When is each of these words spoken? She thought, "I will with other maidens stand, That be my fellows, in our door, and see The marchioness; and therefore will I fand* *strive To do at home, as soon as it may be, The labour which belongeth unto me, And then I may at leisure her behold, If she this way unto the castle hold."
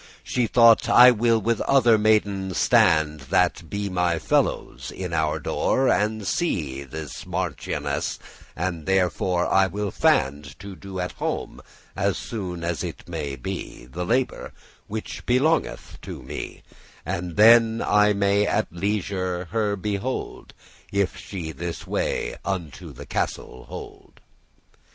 She 0.23 0.47
thought, 0.47 0.89
"I 0.89 1.11
will 1.11 1.39
with 1.39 1.61
other 1.61 1.95
maidens 1.99 2.57
stand, 2.57 3.19
That 3.29 3.69
be 3.69 3.87
my 3.87 4.17
fellows, 4.17 4.89
in 4.89 5.13
our 5.13 5.39
door, 5.39 5.89
and 5.89 6.25
see 6.25 6.83
The 6.83 7.07
marchioness; 7.27 8.17
and 8.55 8.87
therefore 8.87 9.43
will 9.71 9.87
I 9.89 9.91
fand* 9.91 10.45
*strive 10.47 10.57
To 10.57 10.75
do 10.75 10.99
at 10.99 11.11
home, 11.11 11.61
as 11.95 12.17
soon 12.17 12.63
as 12.63 12.83
it 12.83 13.07
may 13.07 13.35
be, 13.35 13.85
The 13.85 14.03
labour 14.03 14.53
which 14.87 15.23
belongeth 15.27 15.93
unto 16.01 16.23
me, 16.23 16.63
And 17.05 17.35
then 17.35 17.83
I 17.85 18.11
may 18.13 18.47
at 18.47 18.73
leisure 18.73 19.45
her 19.51 19.75
behold, 19.75 20.55
If 20.91 21.15
she 21.15 21.51
this 21.51 21.85
way 21.85 22.37
unto 22.43 22.91
the 22.91 23.05
castle 23.05 23.65
hold." 23.69 24.19